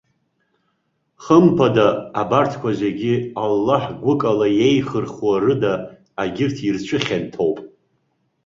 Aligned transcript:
Хымԥада, 1.23 1.87
абарҭқәа 2.21 2.71
зегьы, 2.81 3.13
Аллаҳ 3.43 3.83
гәыкала 4.03 4.47
иеихырхәо 4.59 5.31
рыда, 5.43 5.73
егьырҭ 6.23 6.57
ирцәыхьанҭоуп. 6.67 7.57